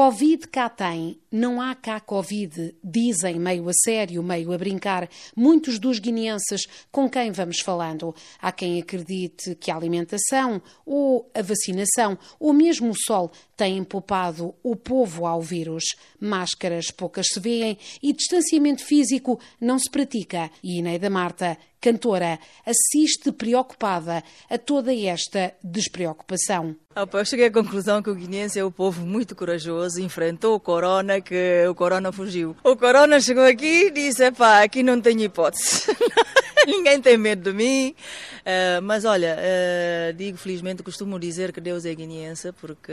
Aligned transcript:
Covid 0.00 0.48
cá 0.48 0.70
tem, 0.70 1.20
não 1.30 1.60
há 1.60 1.74
cá 1.74 2.00
Covid, 2.00 2.74
dizem 2.82 3.38
meio 3.38 3.68
a 3.68 3.72
sério, 3.84 4.22
meio 4.22 4.50
a 4.50 4.56
brincar, 4.56 5.06
muitos 5.36 5.78
dos 5.78 5.98
guineenses 5.98 6.62
com 6.90 7.06
quem 7.06 7.30
vamos 7.30 7.60
falando. 7.60 8.14
Há 8.40 8.50
quem 8.50 8.80
acredite 8.80 9.54
que 9.56 9.70
a 9.70 9.76
alimentação 9.76 10.62
ou 10.86 11.30
a 11.34 11.42
vacinação 11.42 12.16
ou 12.38 12.54
mesmo 12.54 12.92
o 12.92 12.98
sol 12.98 13.30
têm 13.54 13.84
poupado 13.84 14.54
o 14.62 14.74
povo 14.74 15.26
ao 15.26 15.42
vírus. 15.42 15.84
Máscaras 16.18 16.90
poucas 16.90 17.26
se 17.34 17.38
veem 17.38 17.76
e 18.02 18.14
distanciamento 18.14 18.82
físico 18.82 19.38
não 19.60 19.78
se 19.78 19.90
pratica. 19.90 20.50
E 20.64 20.78
Ineida 20.78 21.10
Marta 21.10 21.58
cantora, 21.80 22.38
assiste 22.66 23.32
preocupada 23.32 24.22
a 24.48 24.58
toda 24.58 24.94
esta 24.94 25.54
despreocupação. 25.62 26.76
Ah, 26.94 27.08
eu 27.12 27.24
cheguei 27.24 27.46
à 27.46 27.50
conclusão 27.52 28.02
que 28.02 28.10
o 28.10 28.14
guineense 28.14 28.58
é 28.58 28.64
um 28.64 28.70
povo 28.70 29.06
muito 29.06 29.34
corajoso, 29.34 30.00
enfrentou 30.00 30.54
o 30.54 30.60
corona, 30.60 31.20
que 31.20 31.64
o 31.68 31.74
corona 31.74 32.12
fugiu. 32.12 32.56
O 32.62 32.76
corona 32.76 33.20
chegou 33.20 33.44
aqui 33.44 33.86
e 33.86 33.90
disse, 33.90 34.30
pá, 34.32 34.62
aqui 34.62 34.82
não 34.82 35.00
tenho 35.00 35.20
hipótese. 35.20 35.86
Ninguém 36.80 37.00
tem 37.00 37.18
medo 37.18 37.50
de 37.50 37.56
mim. 37.56 37.94
Uh, 38.40 38.80
mas 38.82 39.04
olha, 39.04 39.36
uh, 39.36 40.12
digo 40.12 40.38
felizmente, 40.38 40.82
costumo 40.82 41.18
dizer 41.18 41.52
que 41.52 41.60
Deus 41.60 41.84
é 41.84 41.92
guineense, 41.94 42.52
porque 42.52 42.92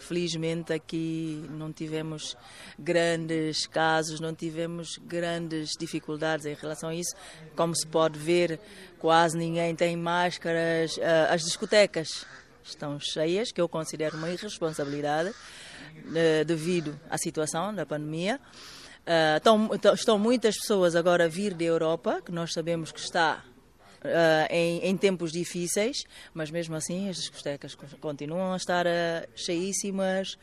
felizmente 0.00 0.72
aqui 0.72 1.44
não 1.50 1.70
tivemos 1.72 2.36
grandes 2.78 3.66
casos, 3.66 4.18
não 4.18 4.34
tivemos 4.34 4.98
grandes 5.04 5.72
dificuldades 5.78 6.46
em 6.46 6.54
relação 6.54 6.88
a 6.88 6.94
isso. 6.94 7.14
Como 7.54 7.76
se 7.76 7.86
pode 7.86 8.18
ver, 8.18 8.58
quase 8.98 9.36
ninguém 9.36 9.74
tem 9.76 9.94
máscaras. 9.94 10.96
Uh, 10.96 11.02
as 11.28 11.42
discotecas 11.42 12.24
estão 12.64 12.98
cheias, 12.98 13.52
que 13.52 13.60
eu 13.60 13.68
considero 13.68 14.16
uma 14.16 14.30
irresponsabilidade 14.30 15.34
devido 16.46 16.98
à 17.10 17.18
situação 17.18 17.74
da 17.74 17.84
pandemia. 17.84 18.40
Uh, 19.02 19.36
estão, 19.36 19.94
estão, 19.94 20.18
muitas 20.18 20.56
pessoas 20.56 20.94
agora 20.94 21.24
a 21.24 21.28
vir 21.28 21.54
da 21.54 21.64
Europa, 21.64 22.22
que 22.24 22.30
nós 22.30 22.52
sabemos 22.52 22.92
que 22.92 23.00
está 23.00 23.42
uh, 24.04 24.46
em, 24.48 24.78
em, 24.78 24.96
tempos 24.96 25.32
difíceis, 25.32 26.04
mas 26.32 26.52
mesmo 26.52 26.76
assim 26.76 27.08
as 27.08 27.16
discotecas 27.16 27.74
continuam 28.00 28.52
a 28.52 28.56
estar 28.56 28.86
uh, 28.86 29.28
cheíssimas. 29.34 30.38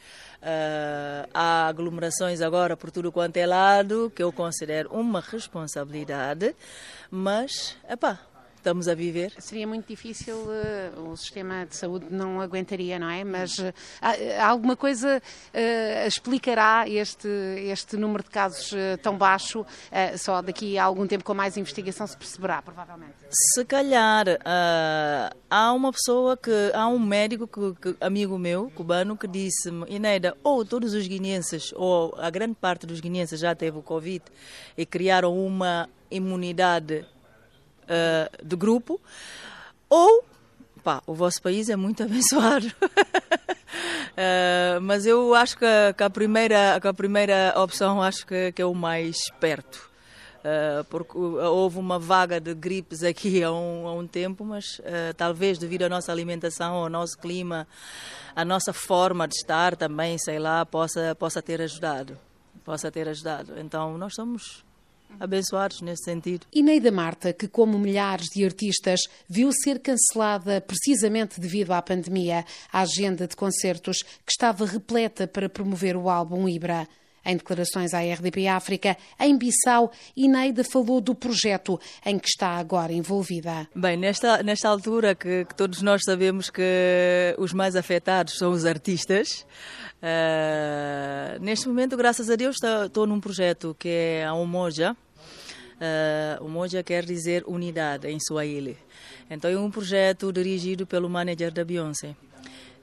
há 1.34 1.68
aglomerações 1.68 2.42
agora 2.42 2.76
por 2.76 2.92
tudo 2.92 3.14
quanto 3.14 3.38
é 3.38 3.46
lado, 3.46 4.12
que 4.14 4.22
eu 4.22 4.32
considero 4.32 4.90
uma 4.92 5.22
responsabilidade, 5.22 6.54
mas, 7.10 7.78
epá, 7.90 8.20
estamos 8.60 8.88
a 8.88 8.94
viver. 8.94 9.34
Seria 9.40 9.66
muito 9.66 9.88
difícil, 9.88 10.36
uh, 10.36 11.10
o 11.10 11.18
sistema 11.18 11.66
de 11.66 11.76
saúde 11.76 12.08
não 12.12 12.40
aguentaria, 12.40 13.00
não 13.00 13.10
é? 13.10 13.24
Mas 13.24 13.58
uh, 13.58 13.74
há, 14.02 14.48
alguma 14.48 14.76
coisa 14.76 15.22
uh, 15.22 16.08
explicará 16.08 16.88
este, 16.88 17.28
este 17.72 17.98
número 17.98 18.24
de 18.24 18.30
casos 18.30 18.74
tão 19.02 19.18
baixo? 19.18 19.66
só 20.18 20.42
daqui 20.42 20.78
a 20.78 20.84
algum 20.84 21.08
tempo, 21.08 21.24
com 21.24 21.34
mais 21.34 21.58
investigação, 21.58 22.06
se 22.06 22.16
perceberá, 22.18 22.62
provavelmente. 22.62 23.14
Se 23.30 23.64
calhar, 23.66 24.26
há 25.50 25.73
uma 25.73 25.92
pessoa 25.92 26.38
que, 26.38 26.52
há 26.73 26.88
um 26.88 27.00
médico, 27.00 27.48
que, 27.48 27.94
que, 27.94 27.98
amigo 28.04 28.38
meu, 28.38 28.72
cubano, 28.76 29.18
que 29.18 29.28
disse-me, 29.28 29.86
Ineida, 29.90 30.36
ou 30.44 30.66
todos 30.66 30.94
os 30.94 31.08
guineenses, 31.08 31.72
ou 31.76 32.16
a 32.18 32.30
grande 32.30 32.56
parte 32.56 32.86
dos 32.86 33.00
guineenses 33.00 33.40
já 33.40 33.56
teve 33.56 33.78
o 33.78 33.82
Covid 33.82 34.23
e 34.78 34.86
criaram 34.86 35.38
uma 35.38 35.90
imunidade 36.10 37.06
uh, 37.90 38.45
de 38.45 38.56
grupo, 38.56 39.02
ou 39.90 40.23
pá, 40.84 41.02
o 41.06 41.14
vosso 41.14 41.42
país 41.42 41.70
é 41.70 41.76
muito 41.76 42.02
abençoado. 42.04 42.67
uh, 42.67 44.82
mas 44.82 45.05
eu 45.05 45.33
acho 45.36 45.58
que, 45.58 45.94
que, 45.98 46.04
a 46.04 46.10
primeira, 46.10 46.80
que 46.80 46.88
a 46.88 46.94
primeira 46.94 47.54
opção 47.58 48.02
acho 48.02 48.26
que, 48.26 48.52
que 48.52 48.61
é 48.61 48.66
o 48.66 48.73
mais 48.73 49.17
perto. 49.39 49.89
Uh, 50.39 50.86
porque 50.86 51.17
houve 51.17 51.77
uma 51.77 52.00
vaga 52.00 52.39
de 52.39 52.54
gripes 52.54 53.04
aqui 53.04 53.42
há 53.44 53.52
um, 53.52 53.88
há 53.88 53.94
um 53.94 54.08
tempo, 54.08 54.45
mas 54.45 54.80
uh, 54.80 55.14
talvez 55.17 55.58
devido 55.58 55.83
à 55.83 55.89
nossa 55.89 56.11
alimentação, 56.11 56.76
ao 56.76 56.89
nosso 56.89 57.17
clima, 57.17 57.67
à 58.33 58.45
nossa 58.45 58.71
forma 58.71 59.27
de 59.27 59.36
estar 59.36 59.76
também, 59.76 60.17
sei 60.17 60.39
lá, 60.39 60.66
possa, 60.66 61.14
possa 61.16 61.42
ter 61.42 61.61
ajudado. 61.61 62.17
Possa 62.64 62.92
ter 62.92 63.10
ajudado. 63.10 63.60
Então, 63.60 63.98
nós 63.98 64.16
somos 64.16 64.64
abençoados 65.20 65.81
nesse 65.81 66.03
sentido. 66.03 66.45
E 66.52 66.61
Neida 66.61 66.92
Marta, 66.92 67.31
que 67.33 67.47
como 67.47 67.80
milhares 67.80 68.27
de 68.27 68.43
artistas 68.43 69.02
viu 69.27 69.52
ser 69.52 69.80
cancelada 69.80 70.61
precisamente 70.61 71.39
devido 71.39 71.71
à 71.71 71.81
pandemia, 71.81 72.45
a 72.71 72.81
agenda 72.81 73.27
de 73.27 73.36
concertos 73.36 74.02
que 74.02 74.31
estava 74.31 74.65
repleta 74.65 75.27
para 75.27 75.49
promover 75.49 75.95
o 75.95 76.09
álbum 76.09 76.47
Ibra. 76.47 76.87
Em 77.26 77.36
declarações 77.36 77.94
à 77.94 78.00
RDP 78.00 78.48
África, 78.48 78.98
em 79.20 79.38
Bissau, 79.38 79.92
Ineida 80.16 80.64
falou 80.64 81.02
do 81.02 81.14
projeto 81.14 81.80
em 82.06 82.18
que 82.18 82.28
está 82.28 82.58
agora 82.58 82.94
envolvida. 82.94 83.68
Bem, 83.76 83.98
nesta, 83.98 84.42
nesta 84.42 84.70
altura 84.70 85.14
que, 85.14 85.46
que 85.46 85.56
todos 85.56 85.82
nós 85.82 86.02
sabemos 86.04 86.50
que 86.50 87.36
os 87.38 87.54
mais 87.54 87.76
afetados 87.76 88.38
são 88.38 88.52
os 88.52 88.66
artistas, 88.66 89.46
uh, 90.02 91.40
neste 91.42 91.68
momento, 91.68 91.98
graças 91.98 92.30
a 92.30 92.36
Deus, 92.36 92.56
estou 92.86 93.06
num 93.06 93.20
projeto 93.20 93.76
que 93.78 93.90
é 93.90 94.26
a 94.26 94.34
Umoja. 94.34 94.96
Uh, 95.80 96.44
Umoja 96.44 96.84
quer 96.84 97.06
dizer 97.06 97.44
unidade 97.48 98.08
em 98.08 98.20
Swahili. 98.20 98.78
Então 99.30 99.50
é 99.50 99.58
um 99.58 99.72
projeto 99.72 100.32
dirigido 100.34 100.86
pelo 100.88 101.10
manager 101.10 101.52
da 101.52 101.64
Beyoncé. 101.64 102.16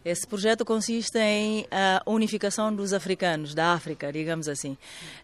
Esse 0.06 0.24
projeto 0.24 0.64
consiste 0.64 1.18
em 1.18 1.66
a 1.68 2.00
unificação 2.06 2.72
dos 2.72 2.92
africanos, 2.92 3.54
da 3.54 3.72
África, 3.72 4.12
digamos 4.12 4.46
assim. 4.46 4.78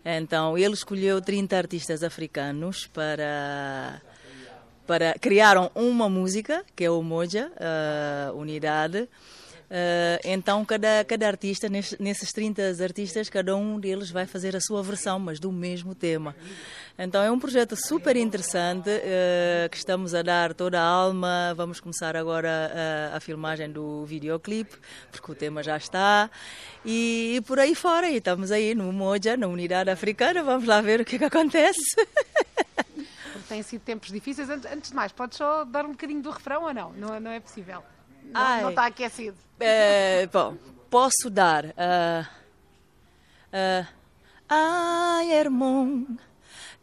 Então, 0.05 0.59
ele 0.59 0.75
escolheu 0.75 1.23
30 1.23 1.57
artistas 1.57 2.03
africanos 2.03 2.89
para 2.89 4.03
para 4.85 5.15
criaram 5.21 5.71
uma 5.77 6.09
música 6.09 6.65
que 6.75 6.83
é 6.83 6.91
o 6.91 7.01
Moja, 7.01 7.53
uh, 7.53 8.37
Unidade. 8.37 9.09
Uh, 9.73 10.21
então, 10.23 10.63
cada, 10.67 11.03
cada 11.03 11.27
artista, 11.27 11.67
nesses 11.67 12.31
30 12.31 12.77
artistas, 12.83 13.31
cada 13.31 13.57
um 13.57 13.81
deles 13.81 14.11
vai 14.11 14.27
fazer 14.27 14.55
a 14.55 14.61
sua 14.61 14.83
versão, 14.83 15.19
mas 15.19 15.41
do 15.41 15.51
mesmo 15.51 15.95
tema. 15.95 16.37
Então, 16.99 17.23
é 17.23 17.31
um 17.31 17.39
projeto 17.39 17.75
super 17.75 18.15
interessante 18.15 18.91
uh, 18.91 19.71
que 19.71 19.79
estamos 19.79 20.15
a 20.15 20.21
dar 20.21 20.53
toda 20.53 20.79
a 20.79 20.85
alma. 20.85 21.55
Vamos 21.57 21.81
começar 21.81 22.15
agora 22.19 22.71
uh, 22.71 23.17
a 23.17 23.21
filmagem 23.21 23.73
do 23.73 24.05
videoclipe, 24.05 24.77
porque 25.11 25.33
o 25.33 25.35
tema 25.35 25.63
já 25.63 25.79
está. 25.79 26.31
E, 26.85 27.37
e, 27.37 27.41
por 27.41 27.59
aí 27.59 27.75
fora, 27.75 28.11
e 28.11 28.17
estamos 28.17 28.53
aí 28.53 28.75
no 28.75 28.93
Moja, 28.93 29.39
na 29.39 29.47
Unidade 29.47 29.89
Africana. 29.89 30.43
Vamos 30.43 30.69
lá 30.69 30.83
ver 30.83 31.01
o 31.01 31.05
que, 31.05 31.17
é 31.17 31.19
que 31.19 31.25
acontece. 31.25 31.97
Têm 33.49 33.63
sido 33.63 33.81
tempos 33.81 34.13
difíceis. 34.13 34.51
Antes 34.51 34.91
de 34.91 34.95
mais, 34.95 35.13
podes 35.13 35.39
só 35.39 35.65
dar 35.65 35.87
um 35.87 35.93
bocadinho 35.93 36.21
do 36.21 36.31
refrão 36.31 36.65
ou 36.65 36.75
não? 36.75 36.93
Não, 36.93 37.19
não 37.19 37.31
é 37.31 37.41
possível. 37.41 37.83
Não, 38.31 38.63
não 38.63 38.71
está 38.71 38.87
aquecido. 38.87 39.37
É, 39.59 40.27
bom, 40.27 40.57
posso 40.91 41.31
dar. 41.31 41.65
Uh, 41.67 42.27
uh, 43.53 43.87
ai, 44.49 45.33
irmão, 45.33 46.07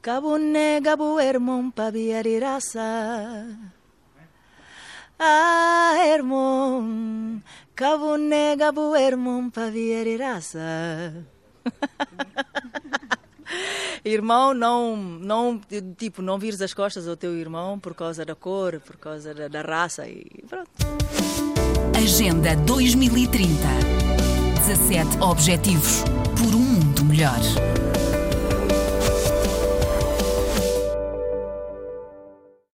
cabo 0.01 0.37
negabo, 0.37 1.19
irmão, 1.19 1.69
pabiarirasa. 1.71 2.81
Ai, 5.17 6.13
irmão, 6.13 7.41
cabo 7.75 8.15
negabo, 8.15 8.95
irmão, 8.95 9.49
pabiarirasa. 9.49 11.25
irmão, 14.03 14.53
não, 14.53 14.95
não, 14.95 15.61
tipo, 15.97 16.21
não 16.21 16.37
vires 16.37 16.61
as 16.61 16.73
costas 16.73 17.07
ao 17.07 17.17
teu 17.17 17.37
irmão 17.37 17.79
por 17.79 17.93
causa 17.93 18.25
da 18.25 18.35
cor, 18.35 18.79
por 18.79 18.97
causa 18.97 19.33
da, 19.33 19.47
da 19.47 19.61
raça 19.61 20.07
e 20.07 20.25
pronto. 20.47 20.69
Agenda 21.95 22.55
2030. 22.55 23.49
17 24.67 25.17
Objetivos 25.21 26.03
por 26.37 26.55
um 26.55 26.59
mundo 26.59 27.03
melhor. 27.05 27.39